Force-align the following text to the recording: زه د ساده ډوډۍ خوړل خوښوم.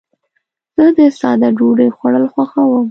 زه 0.75 0.85
د 0.97 0.99
ساده 1.19 1.49
ډوډۍ 1.57 1.89
خوړل 1.95 2.25
خوښوم. 2.33 2.71